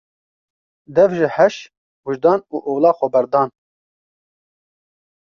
[0.95, 1.55] Dev ji heş,
[2.05, 3.49] wijdan û ola xwe berdan.